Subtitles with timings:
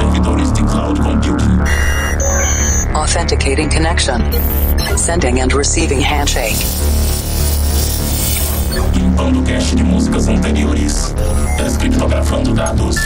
[0.00, 1.60] servidores de cloud computing.
[2.94, 4.20] Authenticating connection.
[4.96, 6.56] Sending and receiving handshake.
[8.94, 11.14] Limpando cache de músicas anteriores.
[11.58, 12.96] Descriptografando dados.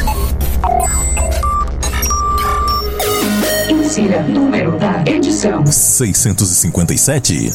[3.68, 5.66] Insira número da edição.
[5.66, 7.52] 657.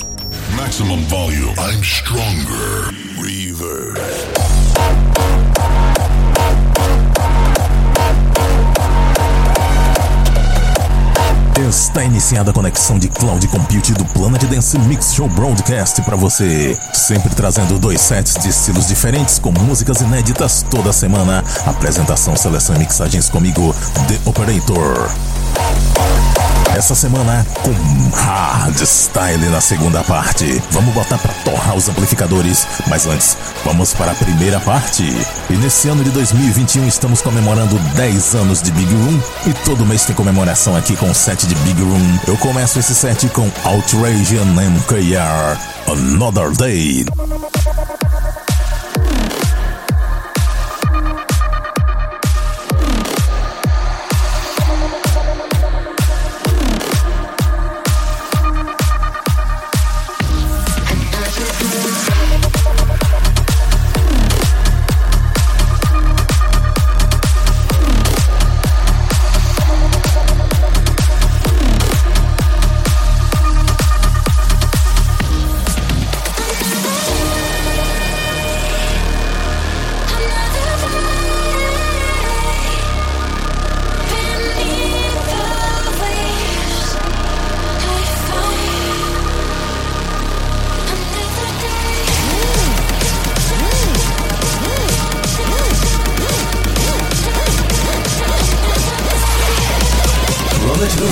[0.55, 1.53] Maximum volume.
[1.57, 2.91] I'm stronger.
[3.17, 4.18] Reverb.
[11.69, 16.75] Está iniciada a conexão de cloud compute do Planet Dance Mix Show Broadcast para você.
[16.91, 21.43] Sempre trazendo dois sets de estilos diferentes com músicas inéditas toda semana.
[21.67, 23.75] Apresentação, seleção e mixagens comigo,
[24.07, 25.11] The Operator.
[26.75, 30.61] Essa semana com hardstyle na segunda parte.
[30.71, 35.03] Vamos botar pra torrar os amplificadores, mas antes, vamos para a primeira parte.
[35.49, 40.05] E nesse ano de 2021 estamos comemorando 10 anos de Big Room e todo mês
[40.05, 42.19] tem comemoração aqui com o set de Big Room.
[42.27, 47.05] Eu começo esse set com Outrageous MKR, Another Day.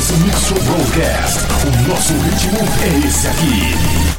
[0.08, 1.40] Planet Dance Mix Show Broadcast.
[1.66, 4.17] O nosso ritmo é esse aqui.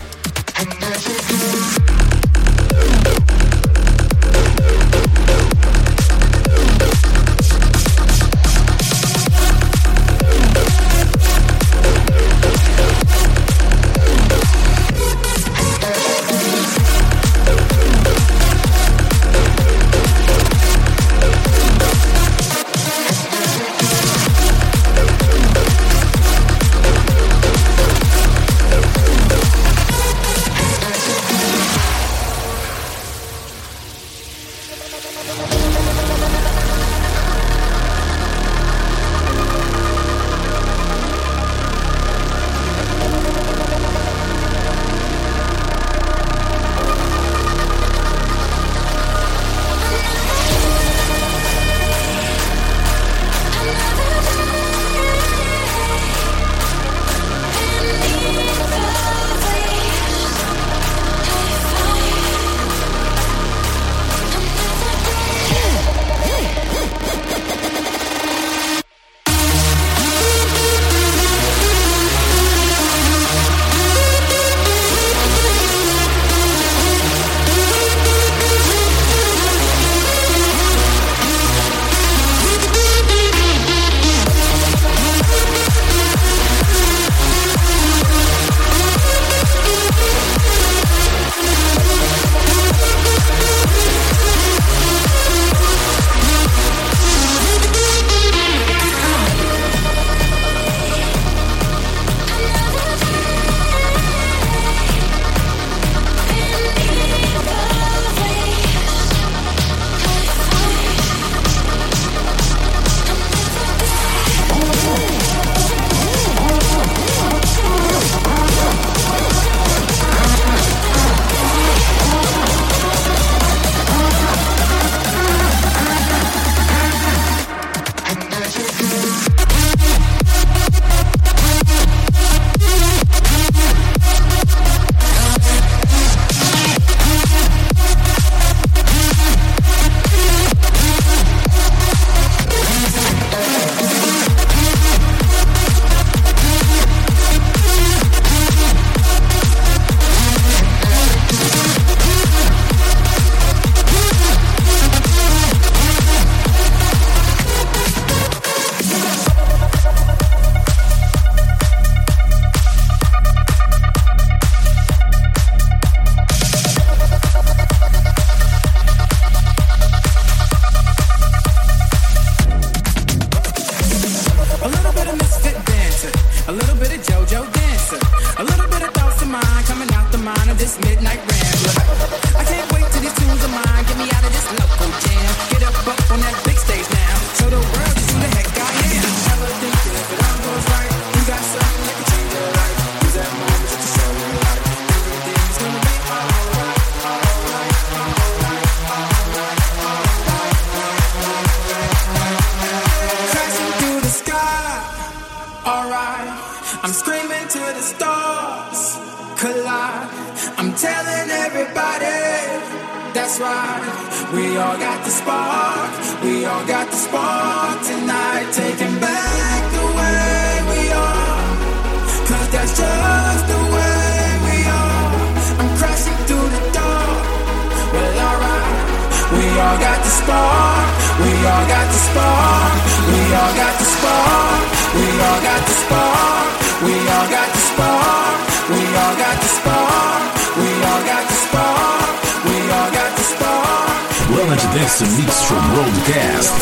[230.29, 230.89] spark.
[231.25, 232.73] We all got the spark.
[233.09, 234.61] We all got the spark.
[234.99, 236.51] We all got the spark.
[236.85, 238.39] We all got the spark.
[238.69, 240.25] We all got the spark.
[240.61, 242.13] We all got the spark.
[242.45, 244.01] We all got the spark.
[244.33, 246.61] Well, that's this mix from Broadcast.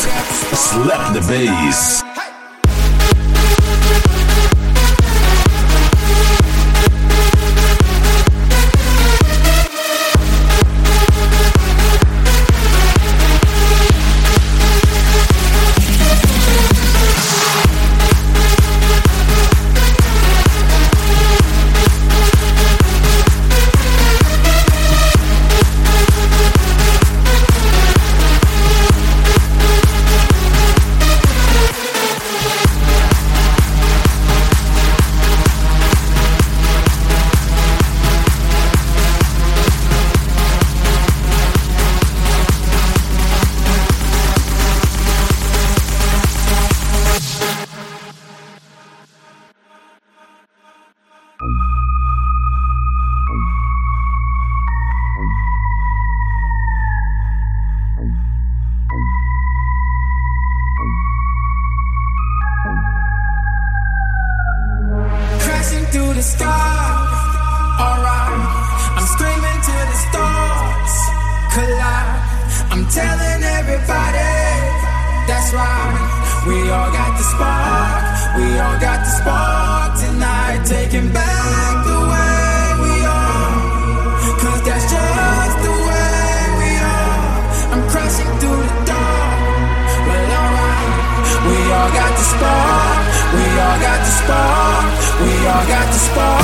[0.55, 2.26] Slap the bass.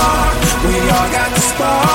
[0.02, 0.64] spark.
[0.66, 1.91] We all got the spark.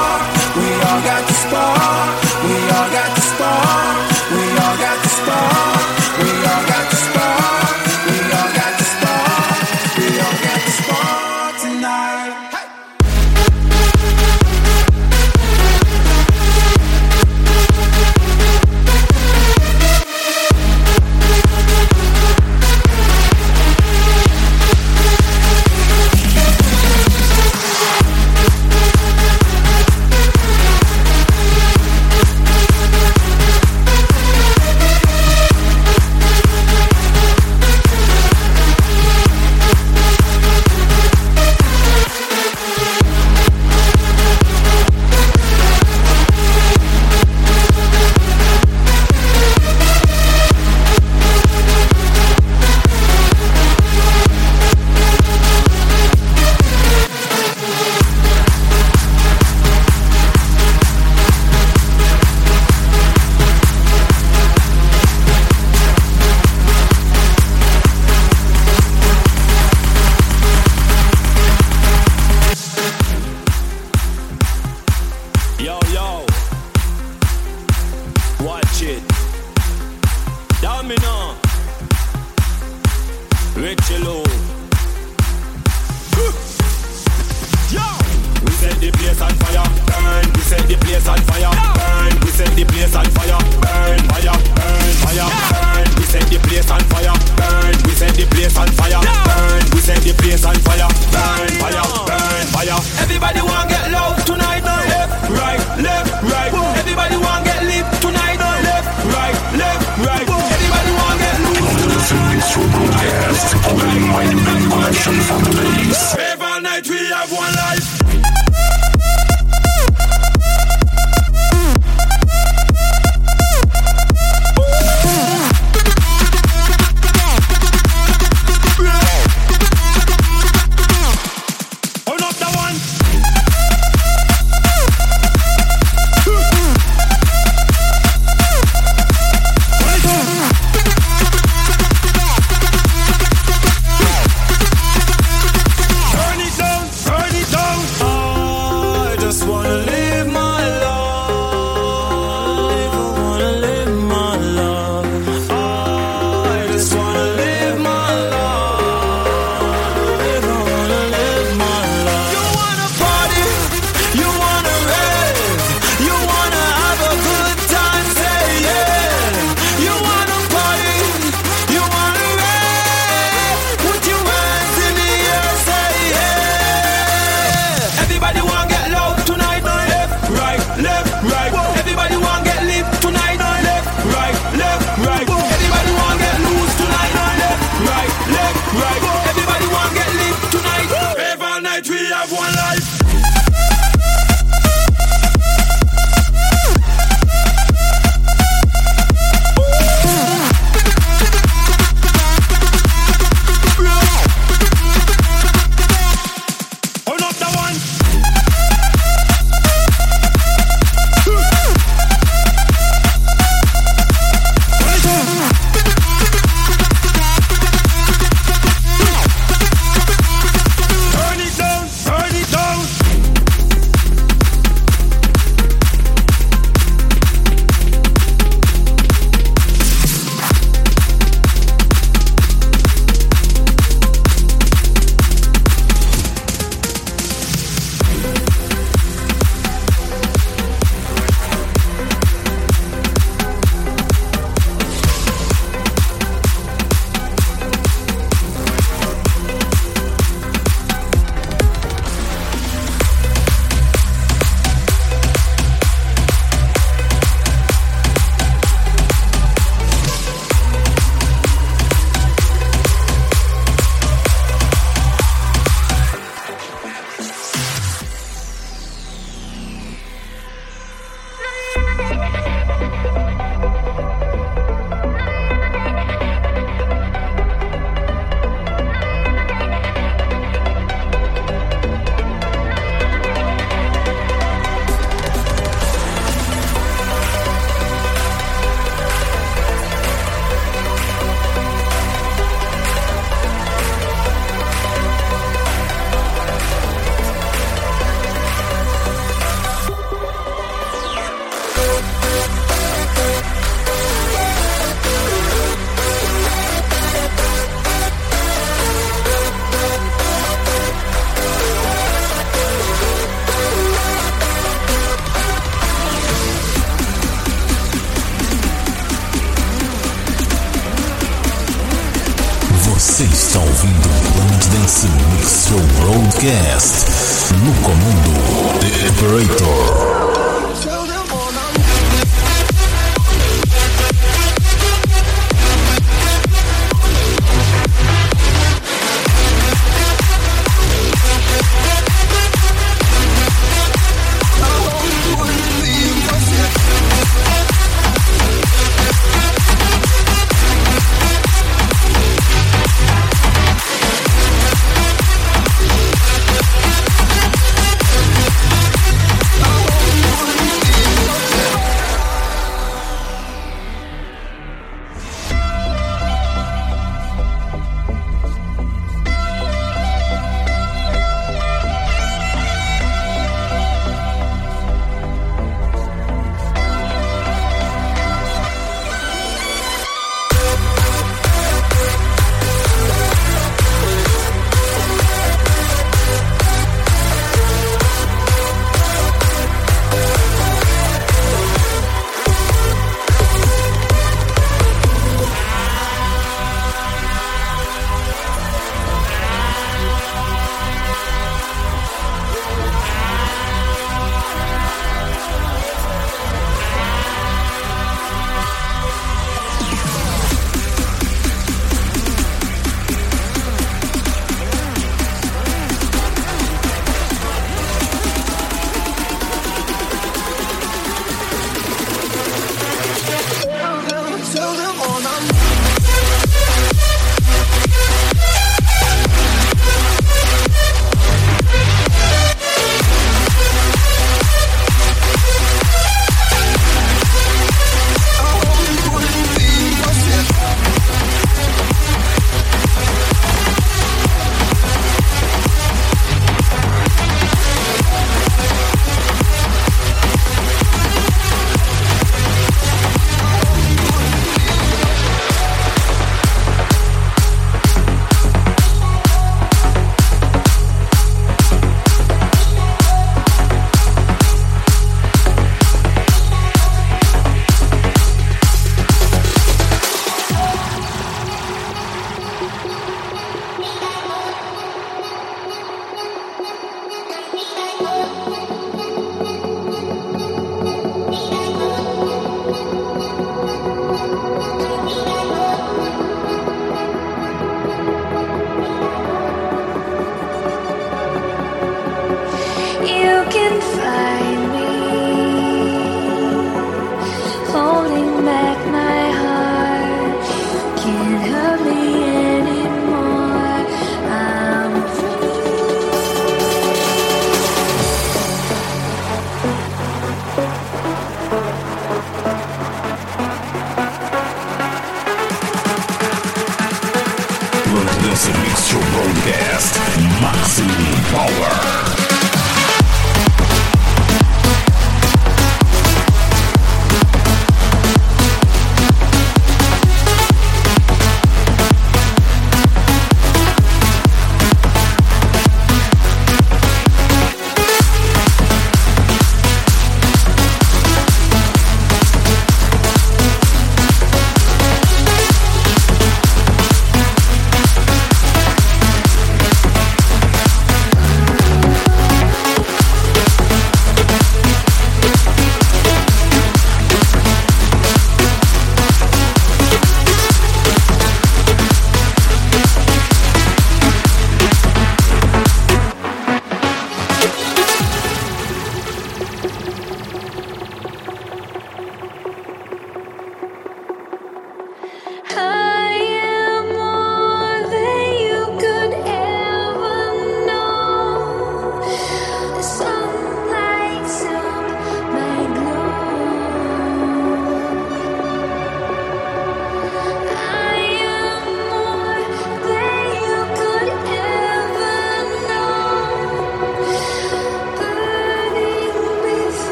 [117.29, 117.56] have one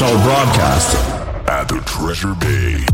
[0.00, 0.96] Dance Mix Show broadcast
[1.46, 2.86] at the Treasure Bay.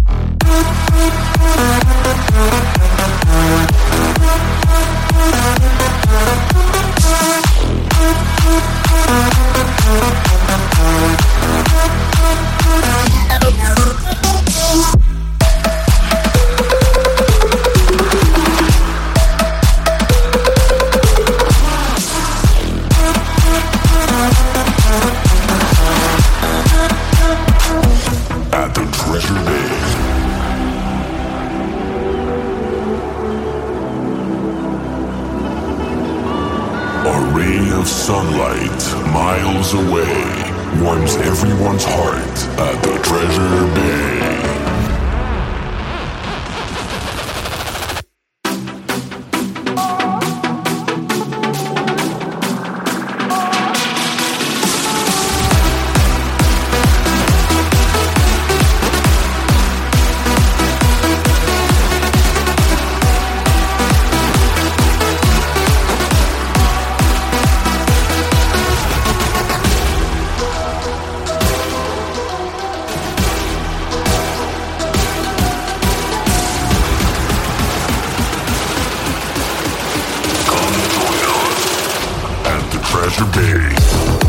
[83.07, 84.26] At the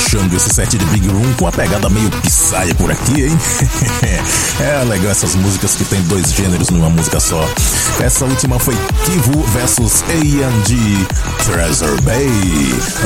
[0.00, 3.38] Fechando esse set de Big Room com a pegada meio pissaia por aqui, hein?
[4.58, 7.46] é legal essas músicas que tem dois gêneros numa música só.
[8.00, 10.76] Essa última foi Kivu versus A&G
[11.44, 12.30] Treasure Bay.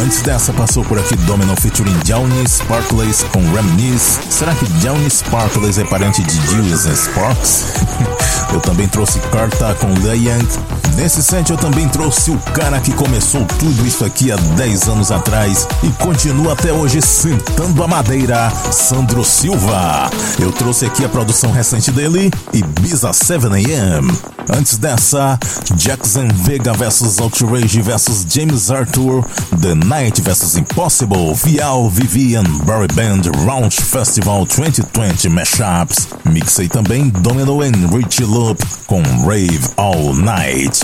[0.03, 4.21] Antes dessa passou por aqui Domino featuring Johnny Sparkles com Reminisce.
[4.31, 7.65] Será que Johnny Sparkles é parente de Julius Sparks?
[8.55, 10.74] eu também trouxe Carta com The.
[10.97, 15.11] Nesse set eu também trouxe o cara que começou tudo isso aqui há 10 anos
[15.11, 20.11] atrás e continua até hoje sentando a madeira, Sandro Silva.
[20.39, 24.34] Eu trouxe aqui a produção recente dele, Ibiza 7am.
[24.51, 25.39] Antes dessa,
[25.77, 29.23] Jackson Vega vs Outrage vs James Arthur,
[29.61, 36.09] The Night vs Impossible, Vial Vivian, Barry Band, Round Festival 2020 Mashups.
[36.27, 40.81] Mixei também Domino and Richie Loop com Rave All Night.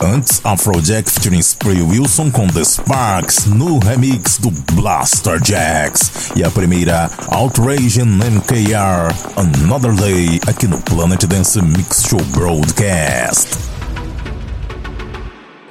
[0.00, 6.32] Antes, Afrojack featuring Spree Wilson com The Sparks no remix do Blaster Jacks.
[6.34, 12.93] E a primeira, Outrage and MKR, Another Day, aqui no Planet Dance Mix Show Broadcast.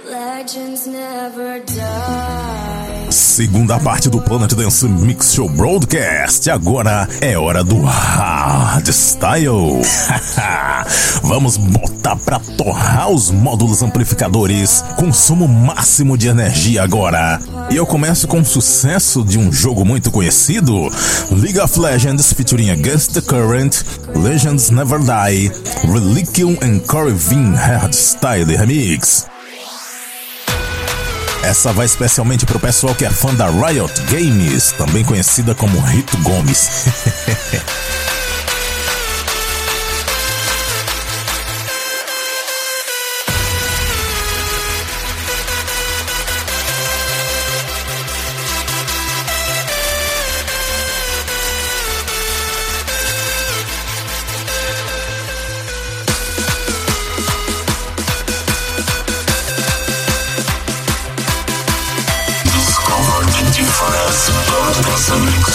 [0.06, 2.63] Legends never die.
[3.14, 6.50] Segunda parte do Planet Dance Mix Show Broadcast.
[6.50, 9.54] Agora é hora do Hardstyle.
[11.22, 14.84] Vamos botar pra torrar os módulos amplificadores.
[14.98, 17.40] Consumo máximo de energia agora.
[17.70, 20.74] E eu começo com o sucesso de um jogo muito conhecido:
[21.30, 23.84] League of Legends featuring Against the Current,
[24.16, 25.52] Legends Never Die,
[25.88, 29.33] Reliquium and Corey Vin Hardstyle Remix.
[31.44, 36.18] Essa vai especialmente pro pessoal que é fã da Riot Games, também conhecida como Rito
[36.20, 36.86] Gomes.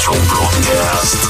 [0.08, 1.27] Broadcast.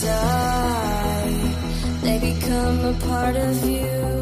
[0.00, 1.54] die.
[2.02, 4.17] They become a part of you.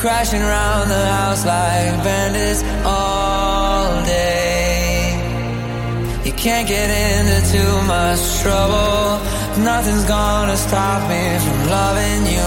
[0.00, 5.12] crashing around the house like bandits all day.
[6.24, 9.20] You can't get into too much trouble.
[9.62, 12.39] Nothing's gonna stop me from loving you.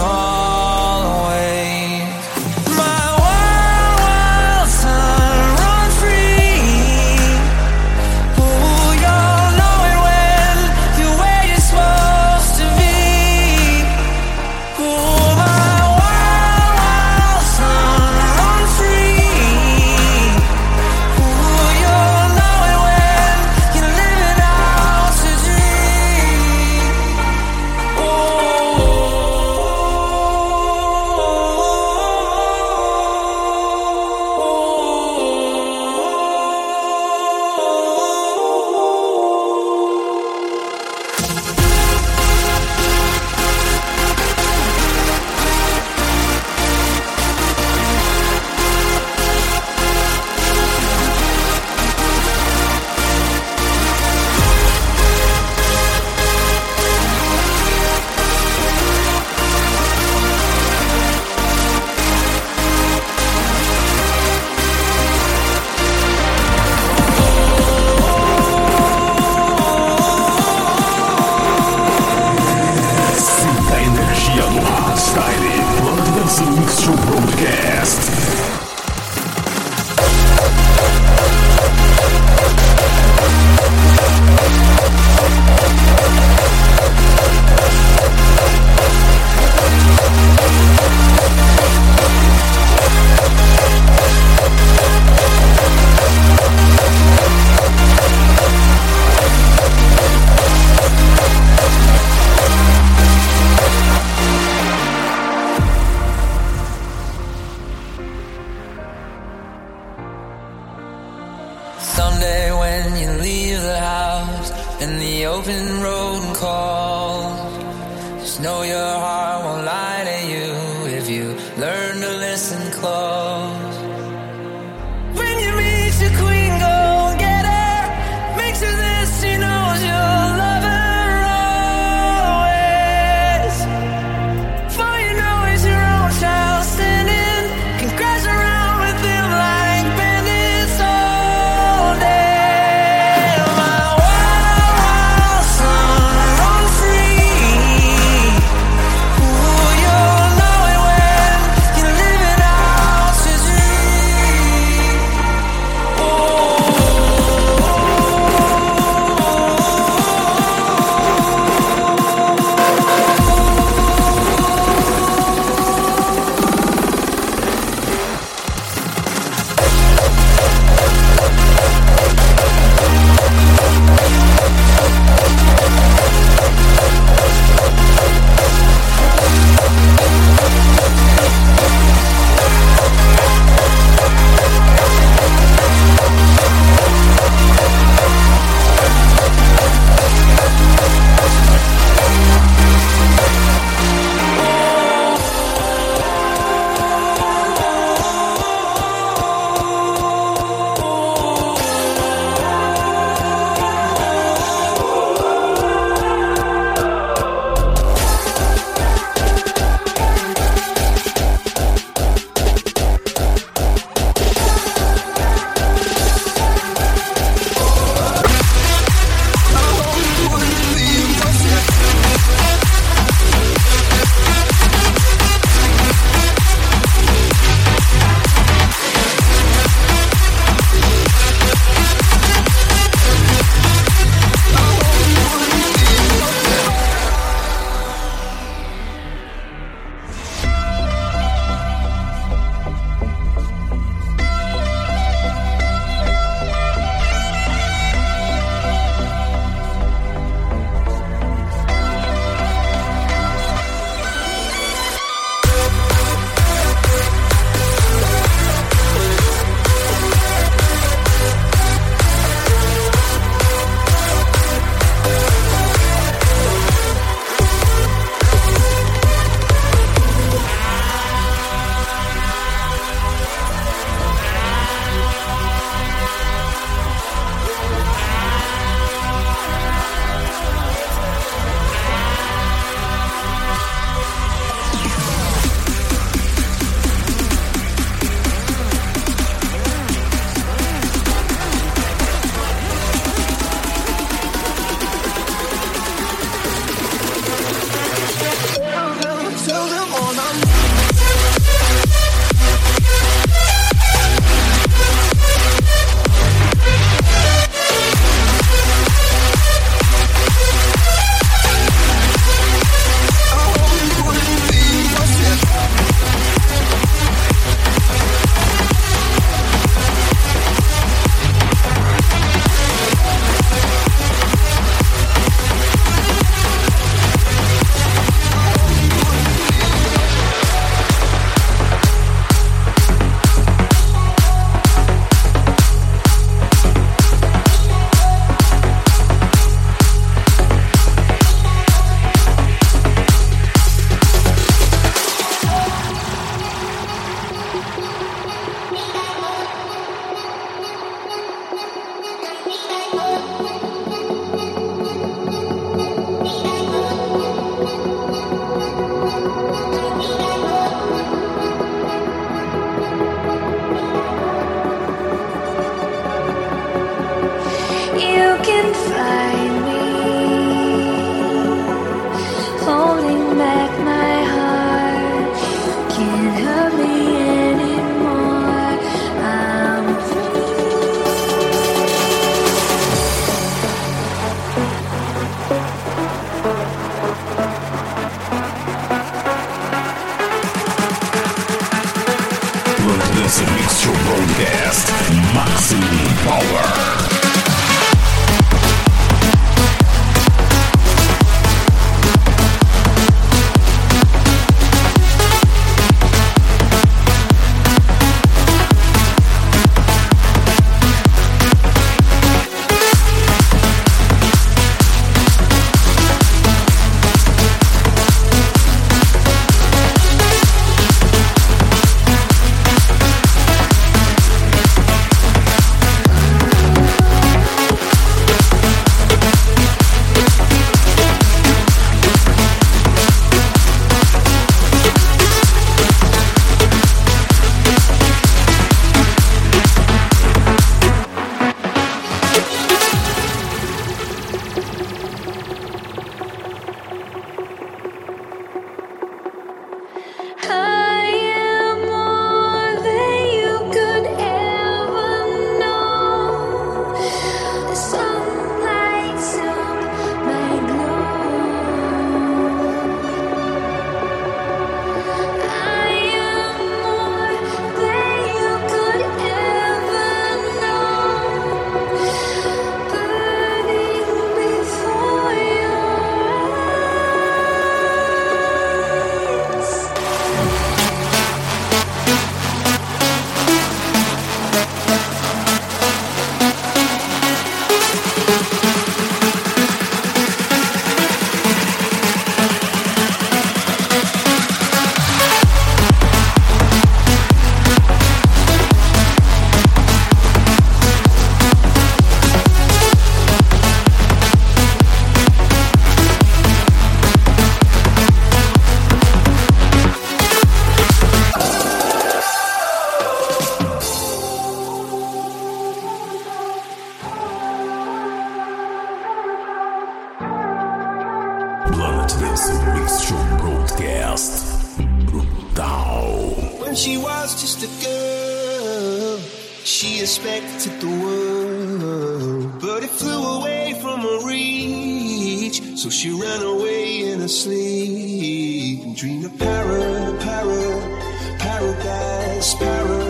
[530.64, 535.78] protected the world, but it flew away from her reach.
[535.78, 543.03] So she ran away in her sleep and dreamed of para, para, paradise, paradise.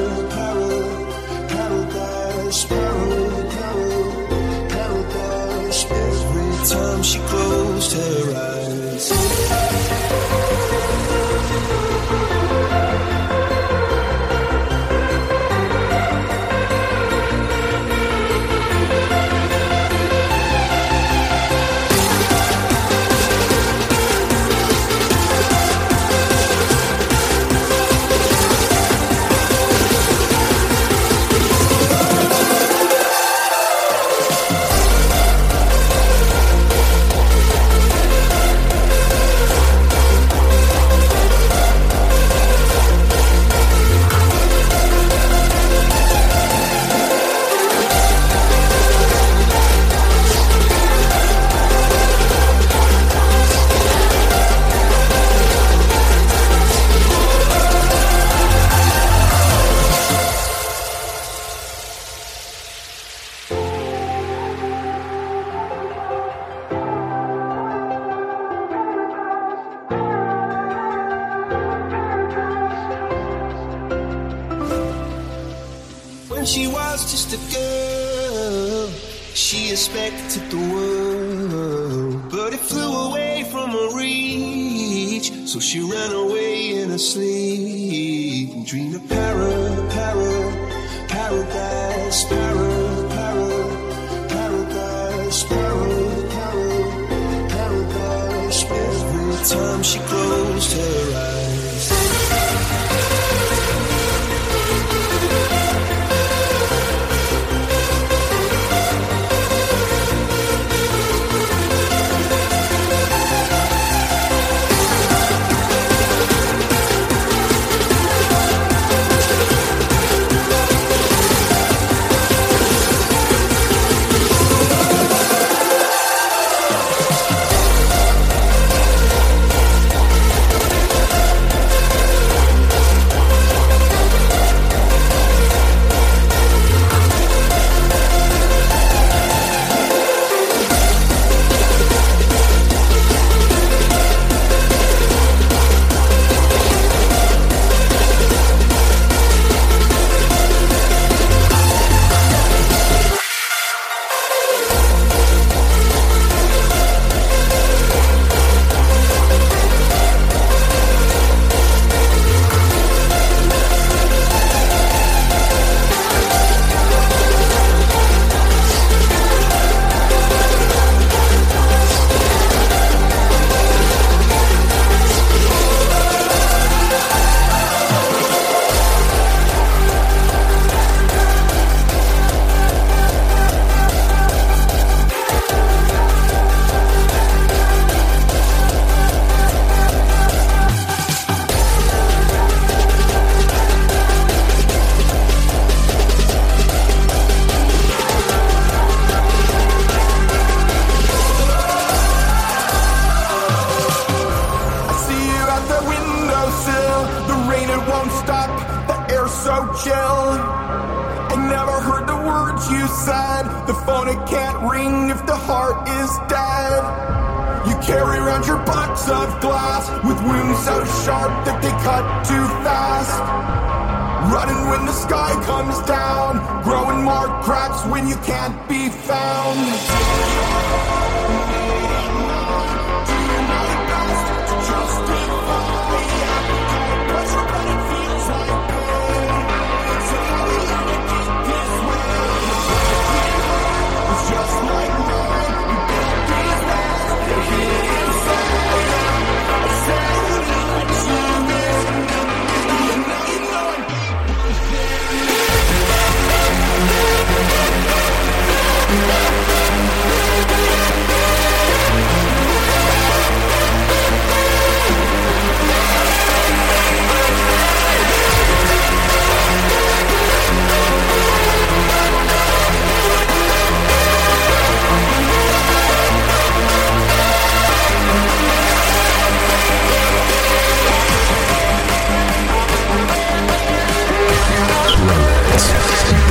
[224.31, 229.59] Running when the sky comes down, growing more cracks when you can't be found.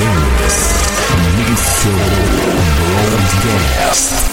[0.03, 0.83] Dance.
[1.37, 1.87] Mixed
[3.47, 4.32] Broadcast.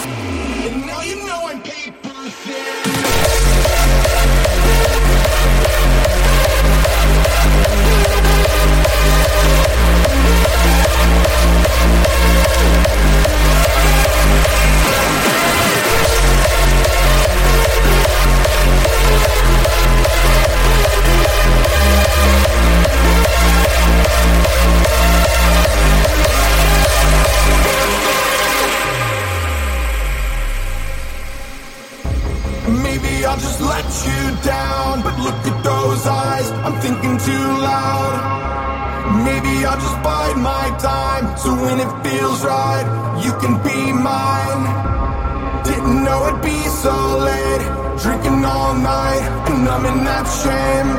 [49.80, 50.91] Shame.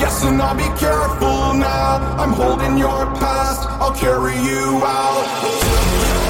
[0.00, 2.16] Yes, and I'll be careful now.
[2.18, 6.25] I'm holding your past, I'll carry you out.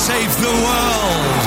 [0.00, 1.39] save the world.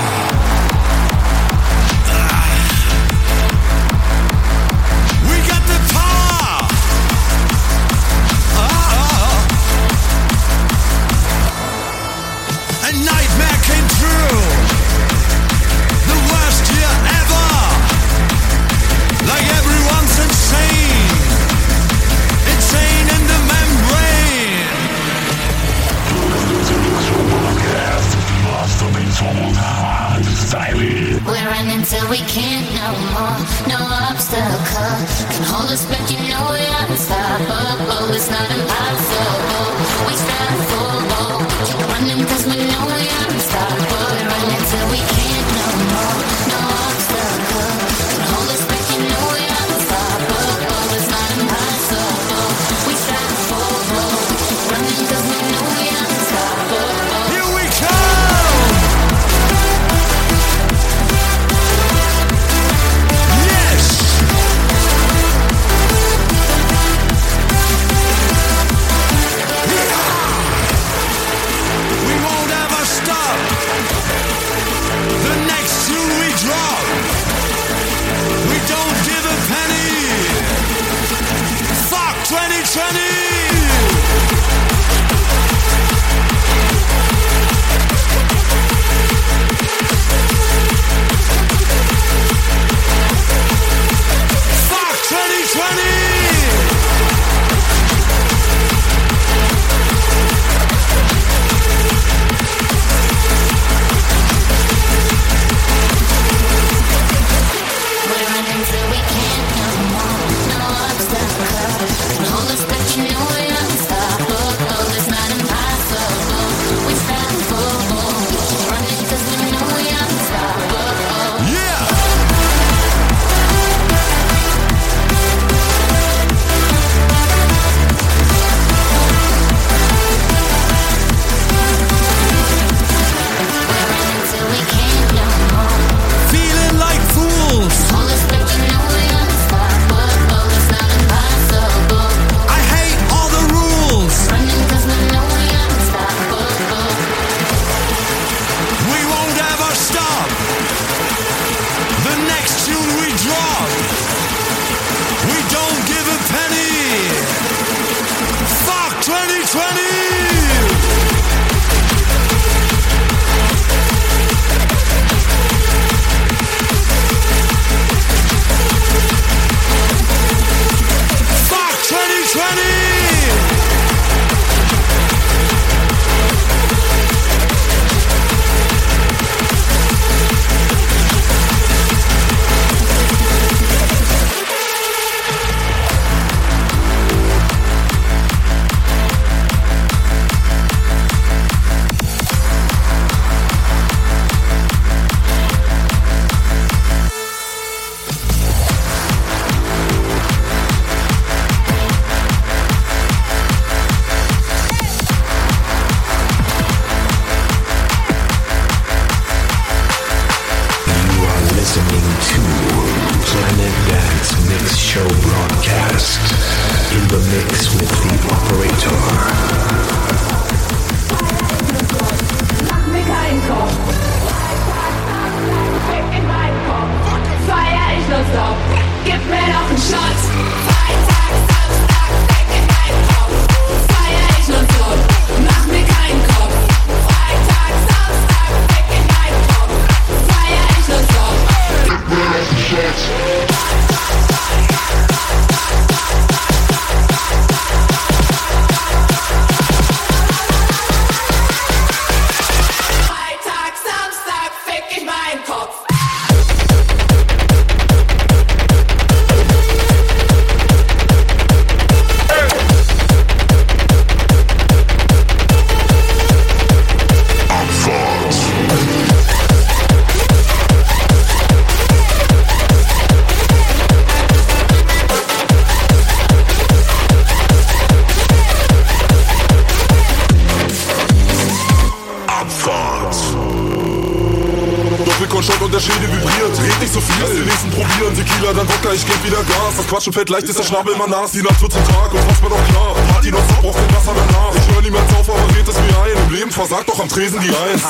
[290.24, 290.24] Gas.
[290.24, 291.32] Das Quatschen fällt leicht, ist der Schnabel immer nass.
[291.32, 292.96] Die wird zum Tag, uns macht's mir doch klar.
[293.12, 294.56] Party noch so, braucht kein Wasser danach.
[294.56, 296.18] Ich hör niemals auf, aber red es mir ein.
[296.28, 297.84] Im Leben versagt doch am Tresen die Eins.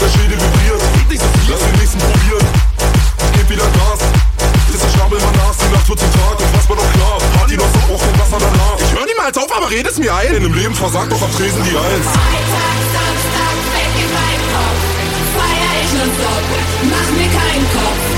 [0.00, 0.82] Der Schädel vibriert.
[1.48, 2.46] Lass die nächsten probieren.
[3.34, 4.00] Geb wieder Gas.
[4.72, 5.56] Ist der Schnabel immer nass.
[5.58, 7.16] Die wird zum Tag, uns macht's mir doch klar.
[7.36, 8.78] Party noch so, braucht kein Wasser danach.
[8.78, 10.34] Ich hör niemals auf, aber red es mir ein.
[10.34, 12.08] Im Leben versagt doch am Tresen die Eins.
[12.88, 14.80] Samstag, fick in meinen Kopf.
[15.36, 16.44] Feier ich nonstop.
[16.88, 18.17] Mach mir keinen Kopf.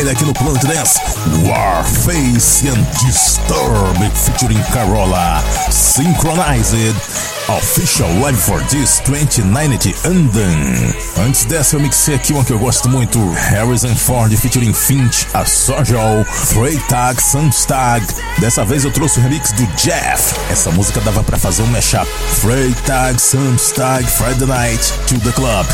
[0.00, 1.00] hardstyle aqui no Planet Dance,
[1.44, 10.94] Warface and Disturb featuring Carola, Synchronized, Official Live for This 2090 Anden.
[11.26, 15.44] Antes dessa eu mixei aqui uma que eu gosto muito, Harrison Ford featuring Finch, a
[15.44, 18.06] Sojol, Freytag, Samstag.
[18.38, 20.34] Dessa vez eu trouxe o remix do Jeff.
[20.48, 22.06] Essa música dava pra fazer um mashup.
[22.40, 25.66] Freytag, Samstag, Friday Night, to the Club.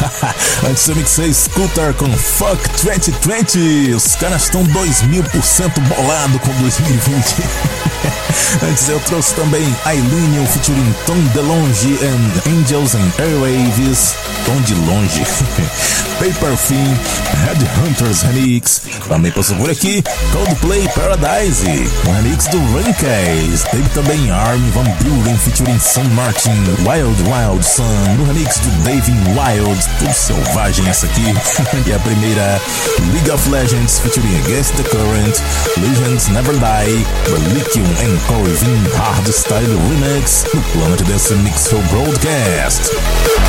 [0.66, 3.92] Antes eu mixei Scooter com Fuck 2020.
[3.94, 7.36] Os caras estão 2000% bolado com 2020.
[8.68, 14.14] Antes eu trouxe também Eileen featuring Tom DeLonge and Angels and Airwaves.
[14.46, 15.24] Tom de longe.
[16.20, 16.94] Paper Fin,
[17.46, 18.82] Headhunters Remix.
[19.08, 21.66] Também passou por aqui Coldplay Paradise,
[22.06, 23.64] um remix do Rancase.
[23.70, 26.50] Teve também Army Van Buren featuring Sam Martin,
[26.86, 27.82] Wild Wild Sun,
[28.18, 29.80] no remix do David Wild.
[29.98, 31.34] Tudo selvagem essa aqui.
[31.88, 32.60] e a primeira,
[33.14, 35.42] League of Legends featuring Against the Current,
[35.78, 42.90] Legends Never Die, Reliquium and Corvin Hardstyle Remix no Planet Dance Mix Show Broadcast.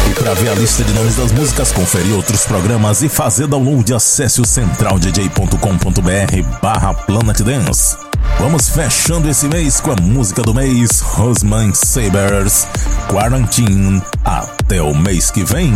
[0.09, 3.93] E para ver a lista de nomes das músicas, conferir outros programas e fazer download,
[3.93, 7.97] acesse o centraldj.com.br barra Planet Dance.
[8.39, 12.67] Vamos fechando esse mês com a música do mês, Rosman Sabers,
[13.07, 15.71] Quarantine, até o mês que vem.